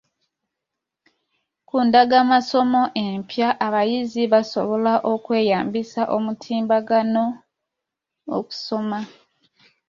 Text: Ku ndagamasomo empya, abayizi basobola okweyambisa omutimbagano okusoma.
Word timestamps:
Ku 1.67 1.77
ndagamasomo 1.87 2.81
empya, 3.05 3.49
abayizi 3.65 4.21
basobola 4.33 4.93
okweyambisa 5.13 6.01
omutimbagano 6.15 7.23
okusoma. 8.37 8.99